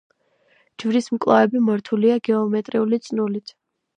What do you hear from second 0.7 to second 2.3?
ჯვრის მკლავები მორთულია